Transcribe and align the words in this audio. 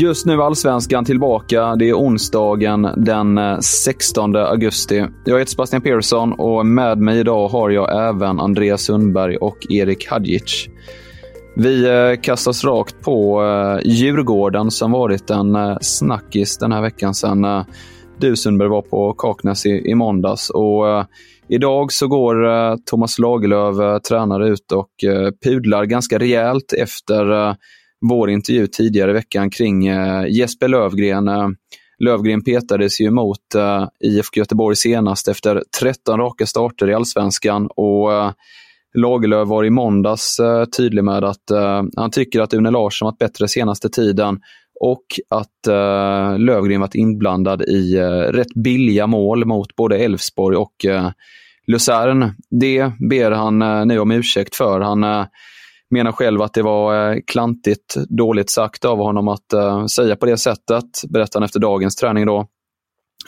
Just 0.00 0.26
nu 0.26 0.32
är 0.32 0.46
Allsvenskan 0.46 1.04
tillbaka. 1.04 1.76
Det 1.76 1.88
är 1.88 1.94
onsdagen 1.94 2.88
den 2.96 3.38
eh, 3.38 3.58
16 3.58 4.36
augusti. 4.36 5.06
Jag 5.24 5.38
heter 5.38 5.50
Sebastian 5.50 5.82
Persson 5.82 6.32
och 6.32 6.66
med 6.66 6.98
mig 6.98 7.18
idag 7.18 7.48
har 7.48 7.70
jag 7.70 8.08
även 8.08 8.40
Andreas 8.40 8.82
Sundberg 8.82 9.36
och 9.36 9.56
Erik 9.70 10.08
Hadjic. 10.08 10.68
Vi 11.56 11.84
eh, 11.88 12.20
kastas 12.20 12.64
rakt 12.64 13.00
på 13.00 13.42
eh, 13.42 13.90
Djurgården 13.90 14.70
som 14.70 14.92
varit 14.92 15.30
en 15.30 15.56
snackis 15.80 16.58
den 16.58 16.72
här 16.72 16.82
veckan 16.82 17.14
sen 17.14 17.46
du 18.18 18.36
Sundberg 18.36 18.68
var 18.68 18.82
på 18.82 19.12
Kaknäs 19.12 19.66
i, 19.66 19.90
i 19.90 19.94
måndags. 19.94 20.50
Och, 20.50 20.84
idag 21.48 21.92
så 21.92 22.08
går 22.08 22.76
Thomas 22.76 23.18
Lagerlöf, 23.18 24.02
tränare, 24.02 24.48
ut 24.48 24.72
och 24.72 24.90
pudlar 25.44 25.84
ganska 25.84 26.18
rejält 26.18 26.72
efter 26.72 27.56
vår 28.08 28.30
intervju 28.30 28.66
tidigare 28.66 29.10
i 29.10 29.14
veckan 29.14 29.50
kring 29.50 29.86
eh, 29.86 30.24
Jesper 30.28 30.68
Lövgren. 30.68 31.28
Eh, 31.28 31.48
Lövgren 31.98 32.44
petades 32.44 33.00
ju 33.00 33.10
mot 33.10 33.54
eh, 33.54 33.88
IFK 34.00 34.38
Göteborg 34.38 34.76
senast 34.76 35.28
efter 35.28 35.62
13 35.80 36.18
raka 36.18 36.46
starter 36.46 36.90
i 36.90 36.94
allsvenskan 36.94 37.68
och 37.76 38.12
eh, 38.12 38.32
Lagerlöf 38.94 39.48
var 39.48 39.64
i 39.64 39.70
måndags 39.70 40.38
eh, 40.38 40.64
tydlig 40.64 41.04
med 41.04 41.24
att 41.24 41.50
eh, 41.50 41.82
han 41.96 42.10
tycker 42.10 42.40
att 42.40 42.54
Une 42.54 42.70
Larsson 42.70 43.06
varit 43.06 43.18
bättre 43.18 43.48
senaste 43.48 43.88
tiden 43.88 44.40
och 44.80 45.04
att 45.28 45.66
eh, 45.66 46.38
Lövgren 46.38 46.80
varit 46.80 46.94
inblandad 46.94 47.62
i 47.62 47.96
eh, 47.96 48.08
rätt 48.08 48.54
billiga 48.54 49.06
mål 49.06 49.44
mot 49.44 49.76
både 49.76 49.98
Elfsborg 49.98 50.56
och 50.56 50.84
eh, 50.84 51.10
Luzern. 51.66 52.32
Det 52.60 52.92
ber 53.10 53.30
han 53.30 53.62
eh, 53.62 53.86
nu 53.86 53.98
om 53.98 54.10
ursäkt 54.10 54.54
för. 54.54 54.80
Han 54.80 55.04
eh, 55.04 55.24
menar 55.90 56.12
själv 56.12 56.42
att 56.42 56.54
det 56.54 56.62
var 56.62 57.12
eh, 57.12 57.18
klantigt, 57.26 57.96
dåligt 58.08 58.50
sagt 58.50 58.84
av 58.84 58.98
honom 58.98 59.28
att 59.28 59.52
eh, 59.52 59.86
säga 59.86 60.16
på 60.16 60.26
det 60.26 60.36
sättet, 60.36 60.84
berättar 61.08 61.40
han 61.40 61.44
efter 61.44 61.60
dagens 61.60 61.96
träning. 61.96 62.26
då. 62.26 62.46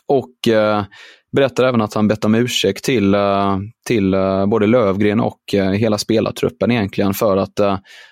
Och 0.07 0.49
eh, 0.49 0.85
berättar 1.33 1.65
även 1.65 1.81
att 1.81 1.95
han 1.95 2.09
bett 2.09 2.25
om 2.25 2.35
ursäkt 2.35 2.85
till, 2.85 3.17
till 3.87 4.15
både 4.47 4.67
Lövgren 4.67 5.21
och 5.21 5.41
hela 5.53 5.99
spelartruppen 5.99 6.71
egentligen 6.71 7.15
för 7.15 7.37
att 7.37 7.61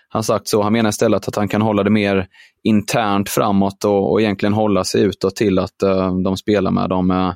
han 0.08 0.22
sagt 0.22 0.48
så. 0.48 0.62
Han 0.62 0.72
menar 0.72 0.90
istället 0.90 1.28
att 1.28 1.36
han 1.36 1.48
kan 1.48 1.62
hålla 1.62 1.82
det 1.82 1.90
mer 1.90 2.26
internt 2.62 3.28
framåt 3.28 3.84
och, 3.84 4.12
och 4.12 4.20
egentligen 4.20 4.52
hålla 4.52 4.84
sig 4.84 5.02
utåt 5.02 5.36
till 5.36 5.58
att 5.58 5.78
de 6.24 6.36
spelar 6.36 6.70
med 6.70 6.88
de 6.88 7.34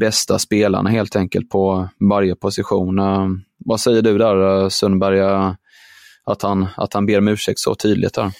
bästa 0.00 0.38
spelarna 0.38 0.90
helt 0.90 1.16
enkelt 1.16 1.48
på 1.48 1.88
varje 2.10 2.34
position. 2.34 3.00
vad 3.58 3.80
säger 3.80 4.02
du 4.02 4.18
där 4.18 4.68
Sundberg? 4.68 5.54
Att 6.26 6.42
han, 6.42 6.66
att 6.76 6.94
han 6.94 7.06
ber 7.06 7.18
om 7.18 7.28
ursäkt 7.28 7.58
så 7.58 7.74
tydligt 7.74 8.14
där? 8.14 8.30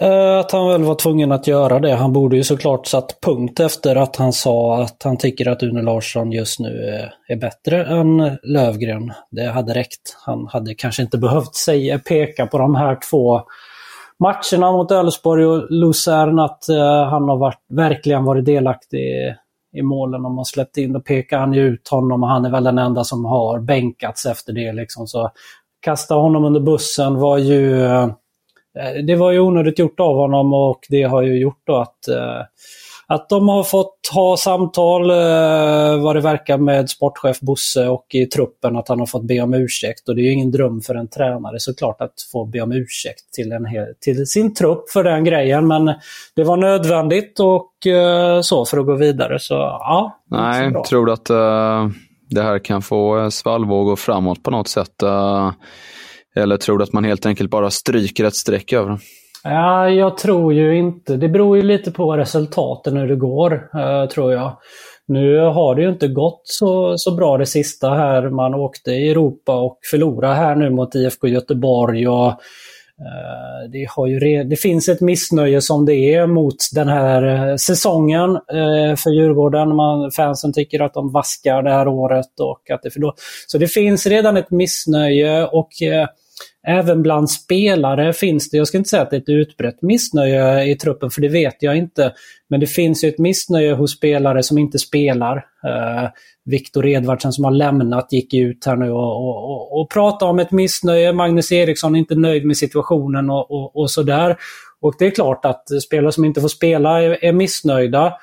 Eh, 0.00 0.38
att 0.38 0.52
han 0.52 0.68
väl 0.68 0.82
var 0.82 0.94
tvungen 0.94 1.32
att 1.32 1.46
göra 1.46 1.80
det. 1.80 1.94
Han 1.94 2.12
borde 2.12 2.36
ju 2.36 2.44
såklart 2.44 2.86
satt 2.86 3.20
punkt 3.20 3.60
efter 3.60 3.96
att 3.96 4.16
han 4.16 4.32
sa 4.32 4.82
att 4.82 5.02
han 5.04 5.16
tycker 5.16 5.48
att 5.48 5.62
Une 5.62 5.82
Larsson 5.82 6.32
just 6.32 6.60
nu 6.60 6.68
är, 6.68 7.14
är 7.28 7.36
bättre 7.36 7.84
än 7.84 8.38
Lövgren. 8.42 9.12
Det 9.30 9.46
hade 9.46 9.74
räckt. 9.74 10.16
Han 10.26 10.46
hade 10.46 10.74
kanske 10.74 11.02
inte 11.02 11.18
behövt 11.18 11.54
säga, 11.54 11.98
peka 11.98 12.46
på 12.46 12.58
de 12.58 12.74
här 12.74 12.98
två 13.10 13.40
matcherna 14.18 14.72
mot 14.72 14.90
Elfsborg 14.90 15.46
och 15.46 15.70
Luzern 15.70 16.38
att 16.38 16.68
eh, 16.68 17.04
han 17.04 17.28
har 17.28 17.36
varit, 17.36 17.64
verkligen 17.68 18.24
varit 18.24 18.44
delaktig 18.44 18.98
i, 18.98 19.34
i 19.78 19.82
målen. 19.82 20.24
Om 20.24 20.34
man 20.34 20.44
släppt 20.44 20.76
in, 20.76 20.92
då 20.92 21.00
pekar 21.00 21.38
han 21.38 21.52
ju 21.52 21.60
ut 21.60 21.88
honom 21.88 22.22
och 22.22 22.28
han 22.28 22.44
är 22.44 22.50
väl 22.50 22.64
den 22.64 22.78
enda 22.78 23.04
som 23.04 23.24
har 23.24 23.60
bänkats 23.60 24.26
efter 24.26 24.52
det. 24.52 24.72
Liksom. 24.72 25.06
Så 25.06 25.30
kasta 25.84 26.14
honom 26.14 26.44
under 26.44 26.60
bussen 26.60 27.14
var 27.14 27.38
ju... 27.38 27.84
Eh, 27.84 28.08
det 29.06 29.16
var 29.16 29.32
ju 29.32 29.40
onödigt 29.40 29.78
gjort 29.78 30.00
av 30.00 30.16
honom 30.16 30.54
och 30.54 30.80
det 30.88 31.02
har 31.02 31.22
ju 31.22 31.38
gjort 31.38 31.62
då 31.66 31.76
att, 31.76 32.08
eh, 32.08 32.40
att 33.06 33.28
de 33.28 33.48
har 33.48 33.62
fått 33.62 33.98
ha 34.14 34.36
samtal 34.36 35.10
eh, 35.10 36.02
vad 36.02 36.16
det 36.16 36.20
verkar 36.20 36.58
med 36.58 36.90
sportchef 36.90 37.40
Bosse 37.40 37.88
och 37.88 38.06
i 38.14 38.26
truppen 38.26 38.76
att 38.76 38.88
han 38.88 38.98
har 38.98 39.06
fått 39.06 39.24
be 39.24 39.40
om 39.40 39.54
ursäkt. 39.54 40.08
Och 40.08 40.14
det 40.14 40.22
är 40.22 40.24
ju 40.24 40.32
ingen 40.32 40.50
dröm 40.50 40.80
för 40.80 40.94
en 40.94 41.08
tränare 41.08 41.60
såklart 41.60 42.00
att 42.00 42.14
få 42.32 42.44
be 42.44 42.60
om 42.60 42.72
ursäkt 42.72 43.32
till, 43.32 43.52
en 43.52 43.66
till 44.00 44.26
sin 44.26 44.54
trupp 44.54 44.90
för 44.90 45.04
den 45.04 45.24
grejen. 45.24 45.66
Men 45.66 45.84
det 46.36 46.44
var 46.44 46.56
nödvändigt 46.56 47.40
och 47.40 47.70
så 48.42 48.64
för 48.64 48.78
att 48.78 48.86
gå 48.86 48.94
vidare. 48.94 49.38
Så 49.38 49.54
ja. 49.54 50.22
Nej, 50.30 50.74
tror 50.88 51.06
du 51.06 51.12
att 51.12 51.30
uh 51.30 51.88
det 52.30 52.42
här 52.42 52.58
kan 52.58 52.82
få 52.82 53.18
eh, 53.18 53.28
svallvågor 53.28 53.96
framåt 53.96 54.42
på 54.42 54.50
något 54.50 54.68
sätt? 54.68 55.02
Eh, 55.02 55.52
eller 56.36 56.56
tror 56.56 56.78
du 56.78 56.84
att 56.84 56.92
man 56.92 57.04
helt 57.04 57.26
enkelt 57.26 57.50
bara 57.50 57.70
stryker 57.70 58.24
ett 58.24 58.34
streck 58.34 58.72
över 58.72 58.88
den? 58.88 58.98
Ja, 59.44 59.90
jag 59.90 60.18
tror 60.18 60.54
ju 60.54 60.78
inte. 60.78 61.16
Det 61.16 61.28
beror 61.28 61.56
ju 61.56 61.62
lite 61.62 61.90
på 61.90 62.16
resultaten 62.16 62.96
hur 62.96 63.08
det 63.08 63.16
går, 63.16 63.52
eh, 63.74 64.08
tror 64.08 64.32
jag. 64.32 64.58
Nu 65.06 65.38
har 65.38 65.74
det 65.74 65.82
ju 65.82 65.88
inte 65.88 66.08
gått 66.08 66.40
så, 66.44 66.98
så 66.98 67.14
bra 67.14 67.38
det 67.38 67.46
sista 67.46 67.90
här. 67.90 68.30
Man 68.30 68.54
åkte 68.54 68.90
i 68.90 69.10
Europa 69.10 69.56
och 69.56 69.78
förlorade 69.90 70.34
här 70.34 70.56
nu 70.56 70.70
mot 70.70 70.94
IFK 70.94 71.28
Göteborg. 71.28 72.08
Och 72.08 72.32
Eh, 73.00 73.70
det, 73.70 73.86
har 73.90 74.06
ju 74.06 74.44
det 74.44 74.56
finns 74.56 74.88
ett 74.88 75.00
missnöje 75.00 75.60
som 75.60 75.86
det 75.86 76.14
är 76.14 76.26
mot 76.26 76.56
den 76.74 76.88
här 76.88 77.50
eh, 77.50 77.56
säsongen 77.56 78.30
eh, 78.30 78.96
för 78.96 79.10
Djurgården. 79.10 79.76
Man, 79.76 80.10
fansen 80.10 80.52
tycker 80.52 80.80
att 80.80 80.94
de 80.94 81.12
vaskar 81.12 81.62
det 81.62 81.70
här 81.70 81.88
året. 81.88 82.40
Och 82.40 82.70
att 82.70 82.82
det, 82.82 82.90
för 82.90 83.00
då, 83.00 83.14
så 83.46 83.58
det 83.58 83.68
finns 83.68 84.06
redan 84.06 84.36
ett 84.36 84.50
missnöje 84.50 85.46
och 85.46 85.68
även 86.66 87.02
bland 87.02 87.30
spelare 87.30 88.12
finns 88.12 88.50
det, 88.50 88.56
jag 88.56 88.68
ska 88.68 88.78
inte 88.78 88.90
säga 88.90 89.02
att 89.02 89.10
det 89.10 89.16
är 89.16 89.20
ett 89.20 89.28
utbrett 89.28 89.82
missnöje 89.82 90.64
i 90.64 90.76
truppen, 90.76 91.10
för 91.10 91.20
det 91.20 91.28
vet 91.28 91.56
jag 91.60 91.76
inte. 91.76 92.12
Men 92.48 92.60
det 92.60 92.66
finns 92.66 93.04
ju 93.04 93.08
ett 93.08 93.18
missnöje 93.18 93.74
hos 93.74 93.92
spelare 93.92 94.42
som 94.42 94.58
inte 94.58 94.78
spelar. 94.78 95.36
Eh, 95.36 96.08
Viktor 96.44 96.86
Edvardsen 96.86 97.32
som 97.32 97.44
har 97.44 97.52
lämnat 97.52 98.12
gick 98.12 98.34
ut 98.34 98.66
här 98.66 98.76
nu 98.76 98.90
och, 98.90 99.28
och, 99.28 99.50
och, 99.50 99.80
och 99.80 99.90
pratade 99.90 100.30
om 100.30 100.38
ett 100.38 100.50
missnöje. 100.50 101.12
Magnus 101.12 101.52
Eriksson 101.52 101.94
är 101.94 101.98
inte 101.98 102.14
nöjd 102.14 102.44
med 102.44 102.56
situationen 102.56 103.30
och, 103.30 103.50
och, 103.50 103.76
och 103.76 103.90
sådär. 103.90 104.36
Och 104.80 104.94
det 104.98 105.06
är 105.06 105.10
klart 105.10 105.44
att 105.44 105.82
spelare 105.82 106.12
som 106.12 106.24
inte 106.24 106.40
får 106.40 106.48
spela 106.48 107.02
är, 107.02 107.24
är 107.24 107.32
missnöjda. 107.32 108.14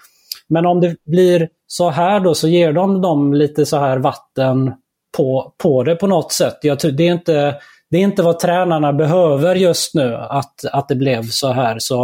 Men 0.47 0.65
om 0.65 0.81
det 0.81 0.95
blir 1.05 1.49
så 1.67 1.89
här 1.89 2.19
då 2.19 2.35
så 2.35 2.47
ger 2.47 2.73
de 2.73 3.01
dem 3.01 3.33
lite 3.33 3.65
så 3.65 3.77
här 3.77 3.97
vatten 3.97 4.73
på, 5.17 5.53
på 5.57 5.83
det 5.83 5.95
på 5.95 6.07
något 6.07 6.31
sätt. 6.31 6.57
Jag, 6.61 6.77
det, 6.97 7.07
är 7.07 7.11
inte, 7.11 7.55
det 7.91 7.97
är 7.97 8.01
inte 8.01 8.23
vad 8.23 8.39
tränarna 8.39 8.93
behöver 8.93 9.55
just 9.55 9.95
nu 9.95 10.15
att, 10.15 10.65
att 10.73 10.87
det 10.87 10.95
blev 10.95 11.23
så 11.23 11.51
här. 11.51 11.79
Så 11.79 11.95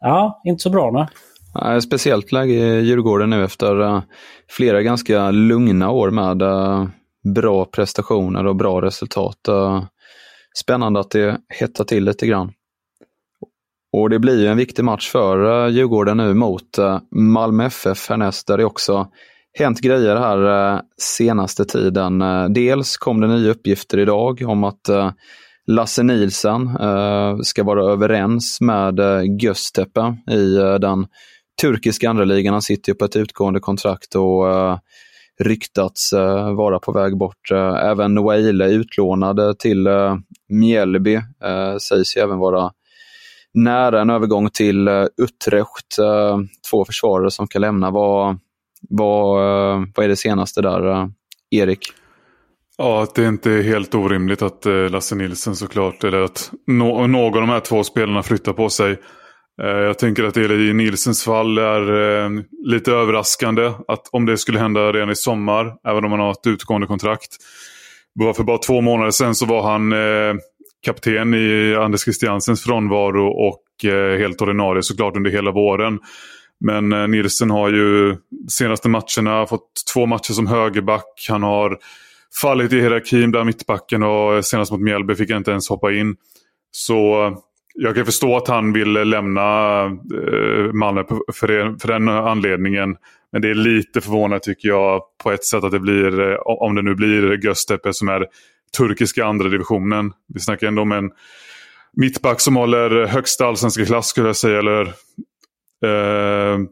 ja, 0.00 0.40
inte 0.44 0.62
så 0.62 0.70
bra. 0.70 1.08
Nej. 1.54 1.82
Speciellt 1.82 2.32
läge 2.32 2.52
i 2.52 2.80
Djurgården 2.80 3.30
nu 3.30 3.44
efter 3.44 3.80
eh, 3.80 4.02
flera 4.48 4.82
ganska 4.82 5.30
lugna 5.30 5.90
år 5.90 6.10
med 6.10 6.42
eh, 6.42 6.86
bra 7.34 7.64
prestationer 7.64 8.46
och 8.46 8.56
bra 8.56 8.82
resultat. 8.82 9.48
Eh, 9.48 9.84
spännande 10.62 11.00
att 11.00 11.10
det 11.10 11.38
hettar 11.48 11.84
till 11.84 12.04
lite 12.04 12.26
grann. 12.26 12.52
Och 13.92 14.10
det 14.10 14.18
blir 14.18 14.40
ju 14.40 14.46
en 14.46 14.56
viktig 14.56 14.84
match 14.84 15.08
för 15.10 15.68
Djurgården 15.68 16.16
nu 16.16 16.34
mot 16.34 16.78
Malmö 17.10 17.64
FF 17.64 18.08
härnäst, 18.08 18.46
där 18.46 18.58
det 18.58 18.64
också 18.64 19.08
hänt 19.58 19.80
grejer 19.80 20.16
här 20.16 20.72
eh, 20.74 20.80
senaste 21.02 21.64
tiden. 21.64 22.22
Eh, 22.22 22.48
dels 22.48 22.96
kom 22.96 23.20
det 23.20 23.26
nya 23.26 23.50
uppgifter 23.50 23.98
idag 23.98 24.42
om 24.46 24.64
att 24.64 24.88
eh, 24.88 25.12
Lasse 25.66 26.02
Nielsen 26.02 26.70
ska 27.42 27.64
vara 27.64 27.92
överens 27.92 28.60
med 28.60 29.00
Göztepe 29.42 30.16
i 30.30 30.54
den 30.80 31.06
turkiska 31.60 32.10
andra 32.10 32.24
ligan. 32.24 32.52
Han 32.52 32.62
sitter 32.62 32.92
ju 32.92 32.96
på 32.96 33.04
ett 33.04 33.16
utgående 33.16 33.60
kontrakt 33.60 34.14
och 34.14 34.44
ryktats 35.40 36.12
vara 36.56 36.78
på 36.78 36.92
väg 36.92 37.18
bort. 37.18 37.50
även 37.82 38.14
Noaile 38.14 38.70
utlånade 38.70 39.54
till 39.54 39.88
Mjällby 40.48 41.20
sägs 41.80 42.16
ju 42.16 42.20
även 42.20 42.38
vara 42.38 42.70
nära 43.54 44.00
en 44.00 44.10
övergång 44.10 44.50
till 44.50 44.88
uh, 44.88 45.06
Utrecht. 45.16 45.96
Två 46.70 46.84
försvarare 46.84 47.30
som 47.30 47.46
kan 47.46 47.60
lämna. 47.60 47.90
Vad, 47.90 48.38
vad, 48.88 49.38
eh, 49.38 49.84
vad 49.94 50.04
är 50.04 50.08
det 50.08 50.16
senaste 50.16 50.62
där, 50.62 50.90
eh, 50.90 51.06
Erik? 51.50 51.92
Ja, 52.78 53.02
att 53.02 53.14
det 53.14 53.24
inte 53.26 53.50
är 53.50 53.62
helt 53.62 53.94
orimligt 53.94 54.42
att 54.42 54.66
eh, 54.66 54.90
Lasse 54.90 55.14
Nilsson 55.14 55.56
såklart, 55.56 56.04
eller 56.04 56.20
att 56.20 56.52
no 56.66 57.06
någon 57.06 57.14
av 57.14 57.40
de 57.40 57.48
här 57.48 57.60
två 57.60 57.84
spelarna 57.84 58.22
flyttar 58.22 58.52
på 58.52 58.68
sig. 58.68 59.00
Jag 59.62 59.98
tänker 59.98 60.24
att 60.24 60.34
det 60.34 60.54
i 60.54 60.72
Nilsens 60.72 61.24
fall 61.24 61.58
är 61.58 62.44
lite 62.70 62.92
överraskande 62.92 63.72
att 63.88 64.08
om 64.12 64.26
det 64.26 64.38
skulle 64.38 64.58
hända 64.58 64.92
redan 64.92 65.10
i 65.10 65.16
sommar, 65.16 65.74
även 65.88 66.04
om 66.04 66.10
han 66.10 66.20
har 66.20 66.30
ett 66.30 66.46
utgående 66.46 66.86
kontrakt. 66.86 67.36
För 68.36 68.42
bara 68.42 68.58
två 68.58 68.80
månader 68.80 69.10
sedan 69.10 69.34
så 69.34 69.46
var 69.46 69.62
han 69.62 69.94
kapten 70.86 71.34
i 71.34 71.74
Anders 71.74 72.04
Christiansens 72.04 72.62
frånvaro 72.62 73.26
och 73.26 73.62
helt 74.18 74.42
ordinarie 74.42 74.82
såklart 74.82 75.16
under 75.16 75.30
hela 75.30 75.50
våren. 75.50 75.98
Men 76.60 76.92
eh, 76.92 77.08
Nilsen 77.08 77.50
har 77.50 77.70
ju 77.70 78.16
senaste 78.48 78.88
matcherna 78.88 79.46
fått 79.46 79.72
två 79.94 80.06
matcher 80.06 80.32
som 80.32 80.46
högerback. 80.46 81.26
Han 81.28 81.42
har 81.42 81.78
fallit 82.40 82.72
i 82.72 82.80
hierarkin 82.80 83.30
bland 83.30 83.46
mittbacken 83.46 84.02
och 84.02 84.34
eh, 84.34 84.40
senast 84.40 84.72
mot 84.72 84.80
Mjällby 84.80 85.14
fick 85.14 85.30
han 85.30 85.38
inte 85.38 85.50
ens 85.50 85.68
hoppa 85.68 85.92
in. 85.92 86.16
Så 86.70 87.26
eh, 87.26 87.38
jag 87.74 87.94
kan 87.94 88.04
förstå 88.04 88.36
att 88.36 88.48
han 88.48 88.72
vill 88.72 88.92
lämna 88.92 89.84
eh, 89.84 90.72
Malmö 90.72 91.04
för, 91.32 91.48
det, 91.48 91.76
för 91.80 91.88
den 91.88 92.08
anledningen. 92.08 92.96
Men 93.32 93.42
det 93.42 93.50
är 93.50 93.54
lite 93.54 94.00
förvånande 94.00 94.40
tycker 94.40 94.68
jag 94.68 95.02
på 95.22 95.32
ett 95.32 95.44
sätt 95.44 95.64
att 95.64 95.72
det 95.72 95.80
blir, 95.80 96.20
eh, 96.20 96.36
om 96.44 96.74
det 96.74 96.82
nu 96.82 96.94
blir 96.94 97.44
Göztepe 97.44 97.92
som 97.92 98.08
är 98.08 98.26
turkiska 98.76 99.24
andra 99.24 99.48
divisionen. 99.48 100.12
Vi 100.34 100.40
snackar 100.40 100.66
ändå 100.66 100.82
om 100.82 100.92
en 100.92 101.10
mittback 101.96 102.40
som 102.40 102.56
håller 102.56 103.06
högsta 103.06 103.46
allsvenska 103.46 103.84
klass 103.84 104.06
skulle 104.06 104.28
jag 104.28 104.36
säga. 104.36 104.58
Eller, 104.58 104.92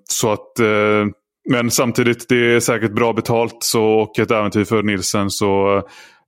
så 0.08 0.32
att, 0.32 0.58
eh, 0.58 1.06
men 1.50 1.70
samtidigt, 1.70 2.28
det 2.28 2.54
är 2.54 2.60
säkert 2.60 2.92
bra 2.92 3.12
betalt 3.12 3.56
så, 3.60 3.84
och 3.84 4.18
ett 4.18 4.30
äventyr 4.30 4.64
för 4.64 4.82
Nilsen. 4.82 5.30
Så 5.30 5.76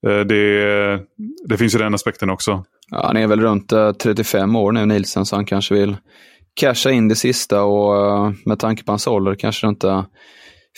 eh, 0.07 0.21
det, 0.21 1.01
det 1.49 1.57
finns 1.59 1.75
ju 1.75 1.79
den 1.79 1.95
aspekten 1.95 2.31
också. 2.31 2.65
Ja, 2.91 3.07
han 3.07 3.17
är 3.17 3.27
väl 3.27 3.41
runt 3.41 3.73
35 4.03 4.51
eh, 4.51 4.61
år 4.61 4.73
nu, 4.73 4.87
Nilsen, 4.87 5.27
så 5.27 5.37
han 5.37 5.45
kanske 5.45 5.75
vill 5.75 5.97
casha 6.55 6.91
in 6.91 7.09
det 7.09 7.15
sista 7.15 7.63
och 7.63 7.97
eh, 7.97 8.33
med 8.45 8.59
tanke 8.59 8.85
på 8.85 8.93
hans 8.93 9.07
ålder 9.07 9.35
kanske 9.35 9.67
det 9.67 9.69
inte 9.69 10.05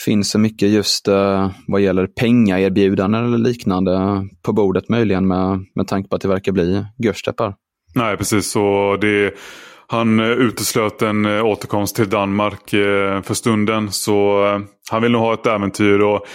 finns 0.05 0.31
så 0.31 0.39
mycket 0.39 0.69
just 0.69 1.09
vad 1.67 1.81
gäller 1.81 2.07
pengaerbjudanden 2.07 3.25
eller 3.25 3.39
liknande 3.39 4.25
på 4.43 4.53
bordet 4.53 4.89
möjligen 4.89 5.27
med, 5.27 5.65
med 5.75 5.89
tanke 5.89 6.09
på 6.09 6.17
att 6.17 6.23
det 6.23 6.29
verkar 6.29 6.53
bli 6.53 6.85
Görsteppar. 6.99 7.55
Nej, 7.95 8.17
precis. 8.17 8.51
Så 8.51 8.97
det, 9.01 9.35
han 9.93 10.21
eh, 10.21 10.27
uteslöt 10.27 11.03
en 11.03 11.25
eh, 11.25 11.45
återkomst 11.45 11.97
till 11.97 12.11
Danmark 12.11 12.73
eh, 12.73 13.23
för 13.23 13.35
stunden. 13.35 13.93
Så 13.93 14.45
han 14.91 15.03
vill 15.03 15.13
nog 15.13 15.21
ha 15.21 15.35
ett 15.35 15.47
äventyr. 15.47 16.03
Och 16.03 16.27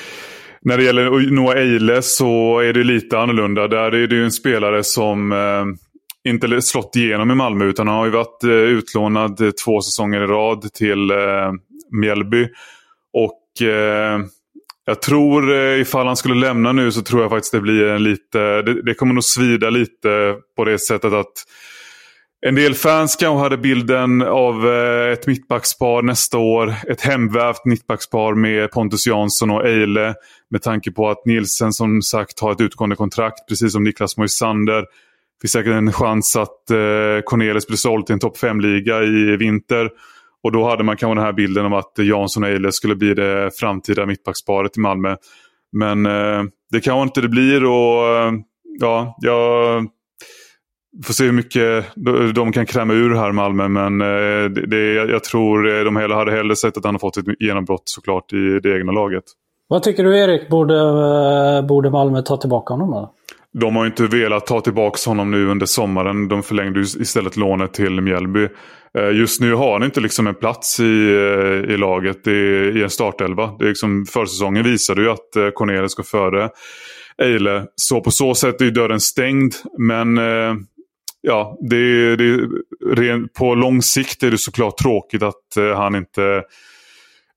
när 0.62 0.78
det 0.78 0.84
gäller 0.84 1.32
Noah 1.32 1.58
Eile 1.58 2.02
så 2.02 2.60
är 2.60 2.74
det 2.74 2.84
lite 2.84 3.20
annorlunda. 3.20 3.68
Där 3.68 3.92
är 3.96 4.08
det 4.08 4.16
ju 4.16 4.24
en 4.24 4.32
spelare 4.32 4.84
som 4.84 5.34
inte 6.24 6.62
slått 6.62 6.96
igenom 6.96 7.32
i 7.32 7.36
Malmö 7.36 7.66
utan 7.66 7.88
han 7.88 7.98
har 7.98 8.06
ju 8.06 8.12
varit 8.12 8.44
utlånad 8.44 9.38
två 9.66 9.82
säsonger 9.82 10.24
i 10.24 10.28
rad 10.28 10.74
till 10.74 11.12
Mjällby. 11.92 12.48
Och 13.14 13.44
jag 14.86 15.02
tror 15.02 15.54
ifall 15.56 16.08
han 16.08 16.18
skulle 16.18 16.36
lämna 16.36 16.72
nu 16.72 16.92
så 16.92 17.02
tror 17.02 17.22
jag 17.22 17.30
faktiskt 17.30 17.52
det 17.52 17.62
blir 17.62 17.88
en 17.88 18.04
lite, 18.04 18.62
det, 18.62 18.82
det 18.82 18.94
kommer 18.94 19.14
nog 19.14 19.24
svida 19.24 19.70
lite 19.70 20.36
på 20.58 20.66
det 20.66 20.80
sättet 20.80 21.14
att 21.14 21.34
en 22.46 22.56
del 22.56 22.74
fans 22.74 23.16
kanske 23.16 23.44
hade 23.44 23.58
bilden 23.58 24.22
av 24.22 24.68
eh, 24.68 25.12
ett 25.12 25.28
mittbackspar 25.28 26.02
nästa 26.02 26.38
år. 26.38 26.74
Ett 26.88 27.02
hemvävt 27.02 27.66
mittbackspar 27.66 28.34
med 28.34 28.72
Pontus 28.72 29.08
Jansson 29.08 29.50
och 29.50 29.68
Eile. 29.68 30.16
Med 30.50 30.62
tanke 30.62 30.92
på 30.92 31.10
att 31.10 31.26
Nielsen 31.26 31.74
som 31.74 32.02
sagt 32.02 32.40
har 32.40 32.52
ett 32.52 32.62
utgående 32.62 32.96
kontrakt, 32.96 33.48
precis 33.50 33.72
som 33.72 33.84
Niklas 33.84 34.18
Moisander. 34.18 34.82
Det 34.82 35.42
finns 35.42 35.52
säkert 35.52 35.74
en 35.74 35.94
chans 35.94 36.36
att 36.36 36.64
Cornelius 36.68 37.26
Cornelis 37.26 37.68
blir 37.68 37.78
såld 37.78 38.06
till 38.06 38.14
en 38.14 38.20
topp 38.20 38.38
5-liga 38.38 39.04
i 39.04 39.38
vinter. 39.38 39.90
Och 40.44 40.52
då 40.52 40.70
hade 40.70 40.84
man 40.84 40.98
kanske 40.98 41.16
den 41.16 41.26
här 41.26 41.34
bilden 41.34 41.66
om 41.66 41.74
att 41.74 41.94
Jansson 41.98 42.44
och 42.44 42.50
Eile 42.50 42.72
skulle 42.72 42.96
bli 42.96 43.14
det 43.14 43.52
framtida 43.60 44.06
mittbacksparet 44.06 44.78
i 44.78 44.80
Malmö. 44.80 45.16
Men 45.72 46.06
eh, 46.06 46.44
det 46.72 46.80
kanske 46.80 47.04
inte 47.04 47.22
det 47.22 47.30
blir 47.30 47.66
och 47.66 48.08
eh, 48.08 48.34
ja, 48.80 49.16
jag 49.22 49.88
får 51.06 51.14
se 51.14 51.24
hur 51.24 51.32
mycket 51.32 51.86
de 52.36 52.52
kan 52.52 52.66
kräma 52.66 52.94
ur 52.94 53.16
här 53.16 53.32
Malmö. 53.32 53.68
Men 53.68 54.02
eh, 54.02 54.50
det, 54.50 54.94
jag 54.94 55.24
tror 55.24 55.84
de 55.84 55.96
hade 55.96 56.32
hellre 56.32 56.56
sett 56.56 56.78
att 56.78 56.86
han 56.86 56.94
har 56.94 57.00
fått 57.00 57.18
ett 57.18 57.26
genombrott 57.40 57.84
såklart 57.86 58.34
i 58.34 58.60
det 58.64 58.78
egna 58.78 58.92
laget. 58.92 59.24
Vad 59.68 59.84
tycker 59.84 60.04
du 60.04 60.18
Erik? 60.18 60.50
Borde, 60.50 60.76
eh, 60.76 61.68
borde 61.68 61.90
Malmö 61.90 62.22
ta 62.22 62.38
tillbaka 62.38 62.74
honom 62.74 62.92
då? 62.92 63.14
De 63.54 63.76
har 63.76 63.86
inte 63.86 64.04
velat 64.04 64.46
ta 64.46 64.62
tillbaka 64.62 65.10
honom 65.10 65.32
nu 65.32 65.48
under 65.48 65.66
sommaren. 65.66 66.28
De 66.28 66.44
förlängde 66.44 66.80
istället 66.80 67.38
lånet 67.38 67.74
till 67.74 68.02
Mjällby. 68.02 68.48
Eh, 68.98 69.12
just 69.12 69.42
nu 69.42 69.54
har 69.54 69.74
han 69.74 69.84
inte 69.84 70.02
liksom 70.02 70.28
en 70.28 70.36
plats 70.36 70.80
i, 70.80 70.84
eh, 70.84 71.74
i 71.74 71.78
laget 71.78 72.28
i, 72.28 72.32
i 72.76 72.84
en 72.84 72.90
startelva. 72.90 73.56
Det 73.60 73.66
är 73.66 73.70
liksom, 73.70 74.06
försäsongen 74.06 74.64
visade 74.64 75.02
ju 75.02 75.10
att 75.10 75.36
eh, 75.36 75.50
Cornelis 75.50 75.96
går 75.96 76.04
före 76.04 76.50
Eile. 77.22 77.66
Så 77.76 78.02
på 78.02 78.12
så 78.12 78.36
sätt 78.36 78.62
är 78.62 78.72
dörren 78.72 79.00
stängd. 79.00 79.54
Men 79.78 80.20
ja, 81.28 81.58
det, 81.62 82.16
det, 82.16 82.48
på 83.38 83.56
lång 83.56 83.82
sikt 83.82 84.24
är 84.24 84.32
det 84.32 84.38
såklart 84.38 84.78
tråkigt 84.78 85.24
att 85.24 85.58
eh, 85.58 85.78
han 85.78 85.96
inte 85.96 86.44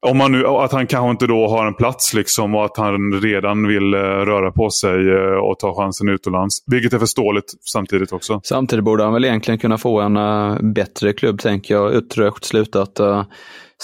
om 0.06 0.18
man 0.18 0.32
nu, 0.32 0.46
att 0.46 0.72
han 0.72 0.86
kanske 0.86 1.10
inte 1.10 1.26
då 1.26 1.48
har 1.48 1.66
en 1.66 1.74
plats 1.74 2.14
liksom 2.14 2.54
och 2.54 2.64
att 2.64 2.76
han 2.76 3.20
redan 3.20 3.66
vill 3.66 3.94
eh, 3.94 3.98
röra 4.00 4.52
på 4.52 4.70
sig 4.70 5.10
eh, 5.10 5.48
och 5.48 5.58
ta 5.58 5.74
chansen 5.74 6.08
utomlands. 6.08 6.64
Vilket 6.66 6.92
är 6.92 6.98
förståeligt 6.98 7.52
samtidigt 7.72 8.12
också. 8.12 8.40
Samtidigt 8.44 8.84
borde 8.84 9.04
han 9.04 9.12
väl 9.12 9.24
egentligen 9.24 9.58
kunna 9.58 9.78
få 9.78 10.00
en 10.00 10.16
uh, 10.16 10.62
bättre 10.62 11.12
klubb, 11.12 11.40
tänker 11.40 11.74
jag. 11.74 11.92
Utrecht 11.92 12.44
slutat 12.44 13.00
uh, 13.00 13.24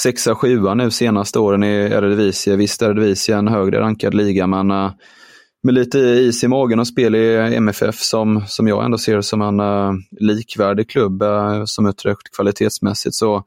sexa, 0.02 0.35
sjua 0.35 0.75
nu 0.75 0.90
senaste 0.90 1.38
åren 1.38 1.64
i 1.64 1.75
Eredivisie. 1.75 2.57
Visst 2.57 2.83
är 2.83 3.30
en 3.30 3.49
högre 3.49 3.80
rankad 3.80 4.14
liga, 4.14 4.47
men 4.47 4.71
uh, 4.71 4.90
med 5.66 5.75
lite 5.75 5.99
is 5.99 6.44
i 6.44 6.49
magen 6.49 6.78
och 6.78 6.88
spel 6.88 7.14
i 7.14 7.54
MFF 7.56 7.99
som, 7.99 8.44
som 8.46 8.68
jag 8.68 8.85
ändå 8.85 8.99
ser 8.99 9.20
som 9.20 9.42
en 9.42 9.61
uh, 9.61 9.92
likvärdig 10.20 10.90
klubb 10.90 11.23
uh, 11.23 11.64
som 11.64 11.87
Utrecht 11.87 12.37
kvalitetsmässigt 12.37 13.14
så 13.14 13.44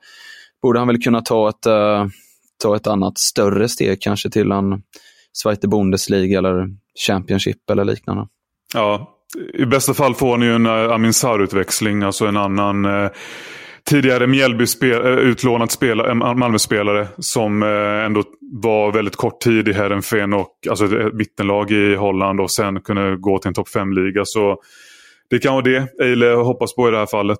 borde 0.62 0.80
han 0.80 0.88
väl 0.88 1.02
kunna 1.02 1.22
ta 1.22 1.50
ett 1.50 1.66
eh, 1.66 2.08
ta 2.64 2.76
ett 2.76 2.88
annat 2.88 3.18
större 3.18 3.70
steg 3.70 4.02
kanske 4.02 4.30
till 4.30 4.52
en 4.52 4.82
Zweite 5.38 5.68
Bundesliga 5.68 6.38
eller 6.38 6.68
Championship 7.08 7.70
eller 7.70 7.84
liknande. 7.84 8.28
Ja, 8.74 9.16
i 9.54 9.66
bästa 9.66 9.94
fall 9.94 10.16
får 10.16 10.32
han 10.32 10.42
ju 10.42 10.56
en 10.56 10.66
uh, 10.66 10.92
Amin 10.92 11.14
Sarr-utväxling, 11.14 12.04
alltså 12.04 12.26
en 12.26 12.38
annan 12.38 12.86
uh, 12.86 13.10
tidigare 13.86 14.28
Mjällby 14.28 14.68
spel, 14.68 15.06
eh, 15.06 15.12
uh, 15.12 15.18
utlånad 15.18 15.70
eh, 15.84 16.14
Malmö-spelare 16.14 17.08
som 17.18 17.64
eh, 17.64 18.06
ändå 18.06 18.24
var 18.42 18.92
väldigt 18.92 19.16
kort 19.16 19.42
tid 19.42 19.68
i 19.68 19.74
Heerenveen 19.74 20.34
och 20.34 20.52
alltså 20.70 20.86
ett 20.86 21.14
mittenlag 21.14 21.72
i 21.72 21.96
Holland 21.96 22.42
och 22.42 22.52
sen 22.52 22.82
kunde 22.82 23.16
gå 23.18 23.40
till 23.40 23.48
en 23.48 23.54
topp 23.54 23.68
5-liga. 23.68 24.22
Så 24.26 24.58
det 25.30 25.40
kan 25.40 25.54
vara 25.54 25.64
det 25.64 26.04
Eile 26.04 26.26
hoppas 26.26 26.76
på 26.76 26.88
i 26.88 26.92
det 26.92 26.98
här 26.98 27.06
fallet. 27.06 27.40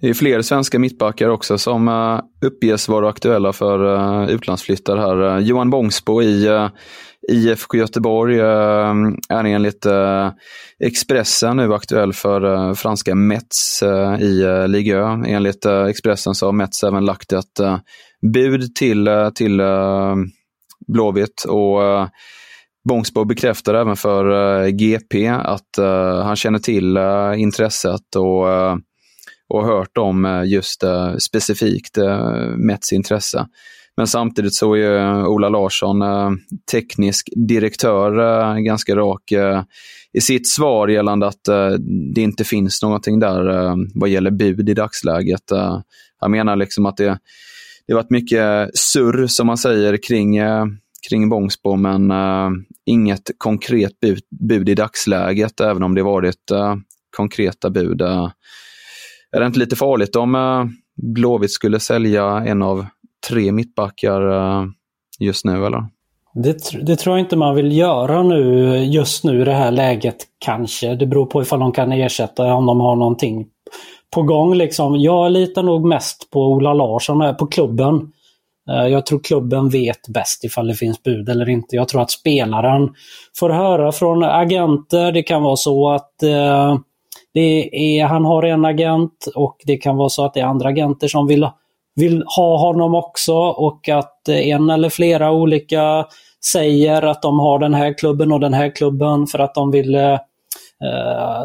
Det 0.00 0.08
är 0.08 0.14
fler 0.14 0.42
svenska 0.42 0.78
mittbackar 0.78 1.28
också 1.28 1.58
som 1.58 1.88
eh, 1.88 2.20
uppges 2.46 2.88
vara 2.88 3.08
aktuella 3.08 3.52
för 3.52 3.94
eh, 3.94 4.30
utlandsflyttar 4.30 4.96
här. 4.96 5.36
Eh, 5.36 5.38
Johan 5.38 5.70
Bångsbo 5.70 6.22
i 6.22 6.68
IFK 7.32 7.76
Göteborg 7.76 8.38
är 8.38 9.44
enligt 9.44 9.86
Expressen 10.84 11.56
nu 11.56 11.74
aktuell 11.74 12.12
för 12.12 12.74
franska 12.74 13.14
Metz 13.14 13.82
i 14.20 14.44
Ligue 14.68 15.02
Enligt 15.26 15.66
Expressen 15.66 16.34
så 16.34 16.46
har 16.46 16.52
Metz 16.52 16.84
även 16.84 17.04
lagt 17.04 17.32
ett 17.32 17.60
bud 18.32 18.74
till, 18.74 19.08
till 19.34 19.60
Blåvitt 20.86 21.44
och 21.48 21.80
Bångsbo 22.88 23.24
bekräftar 23.24 23.74
även 23.74 23.96
för 23.96 24.66
GP 24.68 25.28
att 25.28 25.70
han 26.24 26.36
känner 26.36 26.58
till 26.58 26.98
intresset 27.40 28.16
och 28.16 28.46
och 29.48 29.66
hört 29.66 29.98
om 29.98 30.24
eh, 30.24 30.44
just 30.44 30.84
uh, 30.84 31.16
specifikt 31.16 31.98
eh, 31.98 32.04
uh, 32.04 32.56
Mets 32.56 32.92
intresse. 32.92 33.46
Men 33.96 34.06
samtidigt 34.06 34.54
så 34.54 34.74
är 34.74 35.26
Ola 35.26 35.48
Larsson 35.48 36.02
uh, 36.02 36.30
teknisk 36.70 37.28
direktör 37.36 38.18
uh, 38.18 38.58
ganska 38.58 38.96
rak 38.96 39.32
i 40.12 40.20
sitt 40.20 40.48
svar 40.48 40.88
gällande 40.88 41.26
att 41.26 41.44
det 42.14 42.20
inte 42.20 42.44
finns 42.44 42.82
någonting 42.82 43.20
där 43.20 43.74
vad 43.94 44.08
gäller 44.08 44.30
bud 44.30 44.68
i 44.68 44.74
dagsläget. 44.74 45.50
han 46.20 46.30
menar 46.30 46.56
liksom 46.56 46.86
att 46.86 46.96
det, 46.96 47.18
det 47.86 47.94
varit 47.94 48.10
mycket 48.10 48.70
surr, 48.74 49.26
som 49.26 49.46
man 49.46 49.58
säger, 49.58 49.96
kring, 49.96 50.38
kring 51.08 51.28
Bångsbo, 51.28 51.76
men 51.76 52.12
inget 52.86 53.30
konkret 53.38 54.00
bud, 54.00 54.22
bud, 54.48 54.68
i 54.68 54.74
dagsläget, 54.74 55.60
även 55.60 55.82
om 55.82 55.94
det 55.94 56.02
varit 56.02 56.52
konkreta 57.16 57.70
bud. 57.70 58.02
Är 59.36 59.40
det 59.40 59.46
inte 59.46 59.58
lite 59.58 59.76
farligt 59.76 60.16
om 60.16 60.34
eh, 60.34 60.64
Blåvitt 61.02 61.50
skulle 61.50 61.80
sälja 61.80 62.24
en 62.24 62.62
av 62.62 62.86
tre 63.28 63.52
mittbackar 63.52 64.32
eh, 64.32 64.64
just 65.20 65.44
nu, 65.44 65.66
eller? 65.66 65.84
Det, 66.34 66.86
det, 66.86 66.96
tror 66.96 67.16
jag 67.16 67.24
inte 67.24 67.36
man 67.36 67.54
vill 67.54 67.76
göra 67.76 68.22
nu, 68.22 68.76
just 68.84 69.24
nu 69.24 69.42
i 69.42 69.44
det 69.44 69.52
här 69.52 69.70
läget 69.70 70.16
kanske. 70.38 70.94
Det 70.94 71.06
beror 71.06 71.26
på 71.26 71.42
ifall 71.42 71.60
de 71.60 71.72
kan 71.72 71.92
ersätta, 71.92 72.54
om 72.54 72.66
de 72.66 72.80
har 72.80 72.96
någonting 72.96 73.46
på 74.14 74.22
gång. 74.22 74.54
Liksom. 74.54 74.96
Jag 74.96 75.32
litar 75.32 75.62
nog 75.62 75.84
mest 75.84 76.30
på 76.30 76.40
Ola 76.40 76.74
Larsson, 76.74 77.36
på 77.36 77.46
klubben. 77.46 78.12
Eh, 78.70 78.86
jag 78.86 79.06
tror 79.06 79.18
klubben 79.18 79.68
vet 79.68 80.08
bäst 80.08 80.44
ifall 80.44 80.66
det 80.66 80.74
finns 80.74 81.02
bud 81.02 81.28
eller 81.28 81.48
inte. 81.48 81.76
Jag 81.76 81.88
tror 81.88 82.02
att 82.02 82.10
spelaren 82.10 82.90
får 83.38 83.50
höra 83.50 83.92
från 83.92 84.24
agenter. 84.24 85.12
Det 85.12 85.22
kan 85.22 85.42
vara 85.42 85.56
så 85.56 85.90
att 85.90 86.22
eh, 86.22 86.78
det 87.36 87.70
är, 87.72 88.04
han 88.04 88.24
har 88.24 88.42
en 88.42 88.64
agent 88.64 89.26
och 89.34 89.56
det 89.64 89.76
kan 89.76 89.96
vara 89.96 90.08
så 90.08 90.24
att 90.24 90.34
det 90.34 90.40
är 90.40 90.44
andra 90.44 90.68
agenter 90.68 91.08
som 91.08 91.26
vill, 91.26 91.48
vill 91.94 92.24
ha 92.36 92.58
honom 92.58 92.94
också 92.94 93.34
och 93.36 93.88
att 93.88 94.28
en 94.28 94.70
eller 94.70 94.88
flera 94.88 95.32
olika 95.32 96.06
säger 96.52 97.02
att 97.02 97.22
de 97.22 97.38
har 97.38 97.58
den 97.58 97.74
här 97.74 97.98
klubben 97.98 98.32
och 98.32 98.40
den 98.40 98.54
här 98.54 98.74
klubben 98.76 99.26
för 99.26 99.38
att 99.38 99.54
de 99.54 99.70
vill 99.70 99.94
eh, 99.94 100.18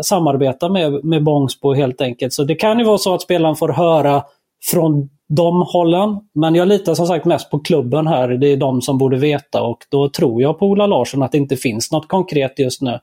samarbeta 0.03 0.69
med, 0.69 1.03
med 1.03 1.23
Bångsbo 1.23 1.73
helt 1.73 2.01
enkelt. 2.01 2.33
Så 2.33 2.43
det 2.43 2.55
kan 2.55 2.79
ju 2.79 2.85
vara 2.85 2.97
så 2.97 3.13
att 3.13 3.21
spelaren 3.21 3.55
får 3.55 3.69
höra 3.69 4.23
från 4.71 5.09
de 5.29 5.61
hållen. 5.61 6.19
Men 6.33 6.55
jag 6.55 6.67
litar 6.67 6.93
som 6.93 7.07
sagt 7.07 7.25
mest 7.25 7.51
på 7.51 7.59
klubben 7.59 8.07
här. 8.07 8.29
Det 8.29 8.47
är 8.47 8.57
de 8.57 8.81
som 8.81 8.97
borde 8.97 9.17
veta 9.17 9.63
och 9.63 9.77
då 9.89 10.09
tror 10.09 10.41
jag 10.41 10.59
på 10.59 10.65
Ola 10.65 10.87
Larsson 10.87 11.23
att 11.23 11.31
det 11.31 11.37
inte 11.37 11.57
finns 11.57 11.91
något 11.91 12.07
konkret 12.07 12.59
just 12.59 12.81
nu. 12.81 12.99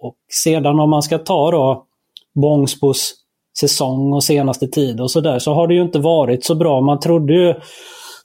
Och 0.00 0.16
sedan 0.44 0.80
om 0.80 0.90
man 0.90 1.02
ska 1.02 1.18
ta 1.18 1.50
då 1.50 1.84
Bångsbos 2.40 3.14
säsong 3.60 4.12
och 4.12 4.24
senaste 4.24 4.66
tid 4.66 5.00
och 5.00 5.10
sådär 5.10 5.38
så 5.38 5.54
har 5.54 5.68
det 5.68 5.74
ju 5.74 5.82
inte 5.82 5.98
varit 5.98 6.44
så 6.44 6.54
bra. 6.54 6.80
Man 6.80 7.00
trodde 7.00 7.32
ju 7.32 7.54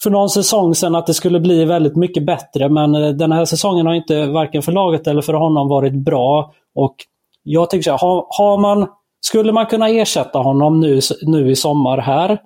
för 0.04 0.10
någon 0.10 0.30
säsong 0.30 0.76
sedan 0.76 0.96
att 0.96 1.08
det 1.08 1.14
skulle 1.14 1.40
bli 1.40 1.66
väldigt 1.66 1.96
mycket 1.96 2.26
bättre 2.26 2.70
men 2.70 2.96
eh, 2.96 3.10
den 3.10 3.32
här 3.32 3.46
säsongen 3.46 3.86
har 3.86 3.94
inte 3.94 4.26
varken 4.26 4.62
för 4.62 4.72
laget 4.72 5.08
eller 5.08 5.22
för 5.22 5.34
honom 5.34 5.68
varit 5.68 5.94
bra. 5.94 6.54
Och 6.76 6.96
jag 7.44 7.70
tycker 7.70 7.84
så 7.84 7.92
här, 7.92 7.98
har, 7.98 8.26
har 8.30 8.58
man, 8.58 8.88
skulle 9.22 9.52
man 9.52 9.66
kunna 9.66 9.90
ersätta 9.90 10.40
honom 10.40 10.80
nu, 10.80 11.00
nu 11.22 11.52
i 11.52 11.56
sommar 11.56 11.98
här 11.98 12.38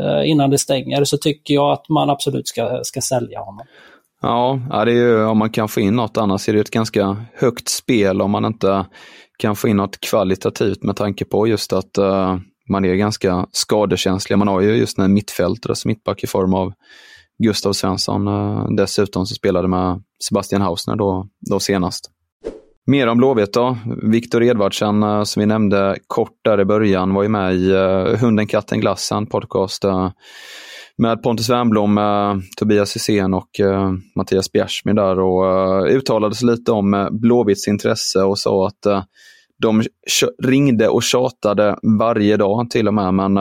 eh, 0.00 0.30
innan 0.30 0.50
det 0.50 0.58
stänger 0.58 1.04
så 1.04 1.18
tycker 1.18 1.54
jag 1.54 1.72
att 1.72 1.88
man 1.88 2.10
absolut 2.10 2.48
ska, 2.48 2.80
ska 2.82 3.00
sälja 3.00 3.40
honom. 3.40 3.66
Ja, 4.22 4.60
det 4.84 4.90
är 4.90 4.94
ju, 4.94 5.24
om 5.24 5.38
man 5.38 5.50
kan 5.50 5.68
få 5.68 5.80
in 5.80 5.96
något 5.96 6.16
annars 6.16 6.48
är 6.48 6.52
det 6.52 6.60
ett 6.60 6.70
ganska 6.70 7.16
högt 7.34 7.68
spel 7.68 8.22
om 8.22 8.30
man 8.30 8.44
inte 8.44 8.84
kan 9.42 9.56
få 9.56 9.68
in 9.68 9.76
något 9.76 10.00
kvalitativt 10.00 10.82
med 10.82 10.96
tanke 10.96 11.24
på 11.24 11.46
just 11.46 11.72
att 11.72 11.98
uh, 11.98 12.36
man 12.70 12.84
är 12.84 12.94
ganska 12.94 13.46
skadekänslig. 13.52 14.38
Man 14.38 14.48
har 14.48 14.60
ju 14.60 14.76
just 14.76 14.98
en 14.98 15.12
mittfältare 15.12 15.76
som 15.76 15.88
mittback 15.88 16.24
i 16.24 16.26
form 16.26 16.54
av 16.54 16.72
Gustav 17.38 17.72
Svensson. 17.72 18.28
Uh, 18.28 18.66
dessutom 18.76 19.26
så 19.26 19.34
spelade 19.34 19.68
med 19.68 20.02
Sebastian 20.28 20.62
Hausner 20.62 20.96
då, 20.96 21.28
då 21.50 21.60
senast. 21.60 22.10
Mer 22.86 23.06
om 23.06 23.18
Blåvitt 23.18 23.52
då. 23.52 23.78
Viktor 24.02 24.42
Edvardsen, 24.42 25.02
uh, 25.02 25.24
som 25.24 25.40
vi 25.40 25.46
nämnde 25.46 25.96
kort 26.06 26.38
där 26.44 26.60
i 26.60 26.64
början, 26.64 27.14
var 27.14 27.22
ju 27.22 27.28
med 27.28 27.54
i 27.54 27.72
Hunden, 28.16 28.46
katten, 28.46 28.80
glassen 28.80 29.26
podcast 29.26 29.84
med 30.98 31.22
Pontus 31.22 31.50
Wernbloom, 31.50 32.00
Tobias 32.56 32.96
Hysén 32.96 33.34
och 33.34 33.60
eh, 33.60 33.92
Mattias 34.16 34.52
Bjärsmyr 34.52 34.94
där 34.94 35.18
och 35.18 35.46
eh, 35.46 35.96
uttalade 35.96 36.34
sig 36.34 36.46
lite 36.48 36.72
om 36.72 36.94
eh, 36.94 37.10
Blåvitts 37.10 37.68
intresse 37.68 38.22
och 38.22 38.38
sa 38.38 38.66
att 38.66 39.06
de 39.58 39.82
ringde 40.42 40.88
och 40.88 41.02
tjatade 41.02 41.76
varje 41.98 42.36
dag 42.36 42.70
till 42.70 42.88
och 42.88 42.94
med, 42.94 43.14
men 43.14 43.38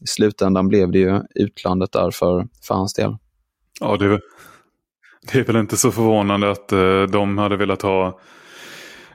i 0.00 0.06
slutändan 0.06 0.68
blev 0.68 0.90
det 0.90 0.98
ju 0.98 1.20
utlandet 1.34 1.92
där 1.92 2.10
för, 2.10 2.46
för 2.66 2.74
hans 2.74 2.94
del. 2.94 3.16
Ja, 3.80 3.96
det, 3.96 4.20
det 5.32 5.38
är 5.38 5.44
väl 5.44 5.56
inte 5.56 5.76
så 5.76 5.90
förvånande 5.90 6.50
att 6.50 6.68
de 7.12 7.38
hade 7.38 7.56
velat 7.56 7.82
ha 7.82 8.20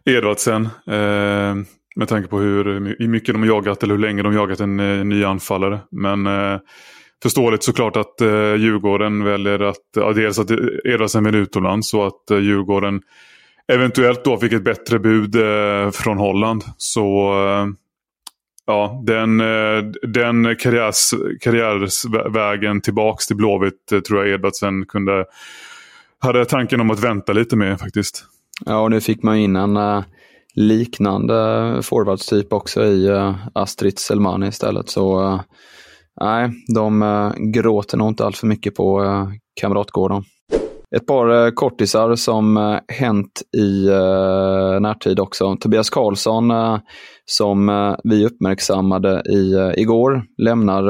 Edvardsen. 0.05 0.65
Eh, 0.87 1.55
med 1.95 2.07
tanke 2.07 2.27
på 2.27 2.39
hur, 2.39 2.65
hur 2.99 3.07
mycket 3.07 3.35
de 3.35 3.41
har 3.41 3.47
jagat 3.47 3.83
eller 3.83 3.93
hur 3.93 4.01
länge 4.01 4.23
de 4.23 4.27
har 4.27 4.41
jagat 4.41 4.59
en 4.59 4.79
eh, 4.79 5.05
ny 5.05 5.23
anfallare. 5.23 5.79
Men 5.91 6.27
eh, 6.27 6.59
förståeligt 7.23 7.63
såklart 7.63 7.95
att 7.95 8.21
eh, 8.21 8.55
Djurgården 8.55 9.23
väljer 9.23 9.59
att, 9.59 9.75
ja, 9.95 10.13
dels 10.13 10.39
att 10.39 10.51
Edvardsen 10.85 11.23
med 11.23 11.35
utomlands 11.35 11.93
och 11.93 12.07
att 12.07 12.31
eh, 12.31 12.37
Djurgården 12.37 13.01
eventuellt 13.67 14.23
då 14.23 14.37
fick 14.37 14.53
ett 14.53 14.63
bättre 14.63 14.99
bud 14.99 15.35
eh, 15.35 15.91
från 15.91 16.17
Holland. 16.17 16.63
Så 16.77 17.33
eh, 17.47 17.67
ja, 18.65 19.03
den, 19.05 19.39
eh, 19.39 19.83
den 20.01 20.55
karriärs, 20.55 21.13
karriärsvägen 21.41 22.81
tillbaks 22.81 23.27
till 23.27 23.35
Blåvitt 23.35 23.91
eh, 23.91 23.99
tror 23.99 24.19
jag 24.19 24.33
Edvardsen 24.33 24.85
kunde 24.85 25.25
hade 26.19 26.45
tanken 26.45 26.81
om 26.81 26.91
att 26.91 27.03
vänta 27.03 27.33
lite 27.33 27.55
med 27.55 27.79
faktiskt. 27.79 28.25
Ja, 28.65 28.79
och 28.79 28.89
nu 28.89 29.01
fick 29.01 29.23
man 29.23 29.37
in 29.37 29.55
en 29.55 29.77
eh, 29.77 30.03
liknande 30.53 31.79
forwardstyp 31.83 32.53
också 32.53 32.83
i 32.83 33.09
uh, 33.09 33.35
Astrid 33.53 33.99
Selmani 33.99 34.47
istället. 34.47 34.89
Så 34.89 35.23
eh, 35.23 35.41
nej, 36.21 36.49
de 36.75 37.01
eh, 37.01 37.31
gråter 37.37 37.97
nog 37.97 38.07
inte 38.07 38.25
alltför 38.25 38.47
mycket 38.47 38.75
på 38.75 39.03
eh, 39.03 39.27
Kamratgården. 39.61 40.23
Ett 40.95 41.05
par 41.05 41.45
eh, 41.45 41.51
kortisar 41.51 42.15
som 42.15 42.79
hänt 42.87 43.41
i 43.57 43.85
närtid 44.81 45.19
också. 45.19 45.55
Tobias 45.55 45.89
Karlsson, 45.89 46.51
som 47.25 47.95
vi 48.03 48.25
uppmärksammade 48.25 49.23
i, 49.29 49.73
igår, 49.81 50.23
lämnar 50.37 50.83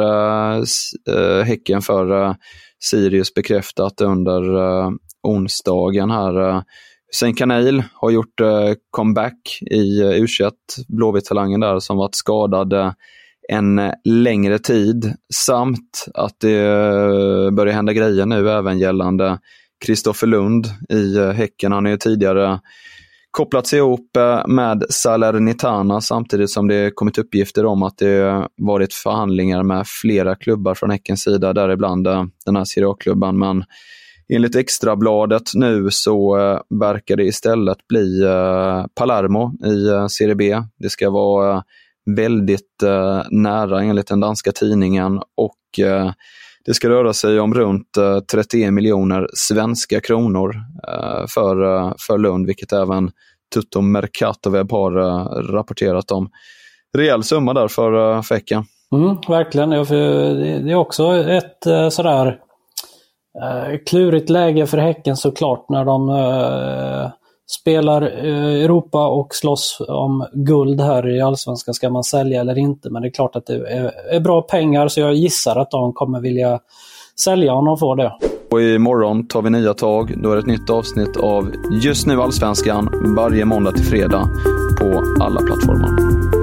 Häcken 1.43 1.81
för 1.81 2.35
Sirius 2.83 3.33
bekräftat 3.33 4.01
under 4.01 4.41
onsdagen 5.27 6.11
här. 6.11 6.63
Hussein 7.11 7.35
Kanil 7.35 7.83
har 7.93 8.11
gjort 8.11 8.41
comeback 8.91 9.59
i 9.71 10.03
U21, 10.03 10.51
Blåvitt-talangen 10.87 11.59
där 11.59 11.79
som 11.79 11.97
varit 11.97 12.15
skadad 12.15 12.93
en 13.49 13.79
eh, 13.79 13.91
längre 14.03 14.59
tid 14.59 15.13
samt 15.33 16.05
att 16.13 16.39
det 16.39 16.65
eh, 16.65 17.51
börjar 17.51 17.73
hända 17.73 17.93
grejer 17.93 18.25
nu 18.25 18.49
även 18.49 18.79
gällande 18.79 19.39
Kristoffer 19.85 20.27
Lund 20.27 20.67
i 20.89 21.17
eh, 21.17 21.29
Häcken. 21.29 21.71
Han 21.71 21.85
har 21.85 21.91
ju 21.91 21.97
tidigare 21.97 22.59
kopplats 23.31 23.73
ihop 23.73 24.17
med 24.47 24.83
Salernitana 24.89 26.01
samtidigt 26.01 26.49
som 26.49 26.67
det 26.67 26.91
kommit 26.95 27.17
uppgifter 27.17 27.65
om 27.65 27.83
att 27.83 27.97
det 27.97 28.47
varit 28.57 28.93
förhandlingar 28.93 29.63
med 29.63 29.87
flera 29.87 30.35
klubbar 30.35 30.75
från 30.75 30.89
Häckens 30.89 31.21
sida, 31.21 31.53
däribland 31.53 32.07
den 32.45 32.55
här 32.55 32.63
Serie 32.63 32.89
A-klubban. 32.89 33.39
Men 33.39 33.63
enligt 34.33 34.55
Extrabladet 34.55 35.51
nu 35.53 35.87
så 35.91 36.35
verkar 36.79 37.15
det 37.15 37.23
istället 37.23 37.87
bli 37.87 38.23
Palermo 38.95 39.53
i 39.65 40.09
Serie 40.09 40.35
B. 40.35 40.61
Det 40.79 40.89
ska 40.89 41.09
vara 41.09 41.63
väldigt 42.05 42.83
eh, 42.83 43.21
nära 43.29 43.83
enligt 43.83 44.07
den 44.07 44.19
danska 44.19 44.51
tidningen 44.51 45.21
och 45.37 45.85
eh, 45.85 46.11
det 46.65 46.73
ska 46.73 46.89
röra 46.89 47.13
sig 47.13 47.39
om 47.39 47.53
runt 47.53 47.97
eh, 47.97 48.19
31 48.19 48.73
miljoner 48.73 49.27
svenska 49.33 49.99
kronor 49.99 50.55
för, 51.33 51.55
för 52.07 52.17
Lund, 52.17 52.45
vilket 52.45 52.73
även 52.73 53.11
Tutto 53.53 53.81
Mercatoweb 53.81 54.71
har 54.71 54.91
rapporterat 55.51 56.11
om. 56.11 56.29
Rejäl 56.97 57.23
summa 57.23 57.53
där 57.53 57.67
för 57.67 58.21
Fäcken. 58.21 58.63
Mm, 58.95 59.17
verkligen. 59.27 59.69
Det 59.69 60.71
är 60.71 60.75
också 60.75 61.15
ett 61.15 61.93
sådär 61.93 62.39
klurigt 63.85 64.29
läge 64.29 64.65
för 64.65 64.77
Häcken 64.77 65.17
såklart 65.17 65.69
när 65.69 65.85
de 65.85 66.09
spelar 67.49 68.01
eh, 68.01 68.63
Europa 68.63 69.07
och 69.07 69.35
slåss 69.35 69.81
om 69.87 70.25
guld 70.33 70.81
här 70.81 71.15
i 71.15 71.21
Allsvenskan. 71.21 71.73
Ska 71.73 71.89
man 71.89 72.03
sälja 72.03 72.41
eller 72.41 72.57
inte? 72.57 72.89
Men 72.89 73.01
det 73.01 73.07
är 73.07 73.11
klart 73.11 73.35
att 73.35 73.45
det 73.45 73.53
är 74.11 74.19
bra 74.19 74.41
pengar 74.41 74.87
så 74.87 74.99
jag 74.99 75.13
gissar 75.13 75.55
att 75.55 75.71
de 75.71 75.93
kommer 75.93 76.19
vilja 76.19 76.59
sälja 77.19 77.53
om 77.53 77.65
de 77.65 77.77
får 77.77 77.95
det. 77.95 78.13
Och 78.51 78.61
imorgon 78.61 79.27
tar 79.27 79.41
vi 79.41 79.49
nya 79.49 79.73
tag. 79.73 80.13
Då 80.23 80.31
är 80.31 80.35
det 80.35 80.41
ett 80.41 80.47
nytt 80.47 80.69
avsnitt 80.69 81.17
av 81.17 81.51
Just 81.83 82.07
nu 82.07 82.21
Allsvenskan 82.21 82.89
varje 83.15 83.45
måndag 83.45 83.71
till 83.71 83.85
fredag 83.85 84.29
på 84.79 85.23
alla 85.23 85.41
plattformar. 85.41 86.38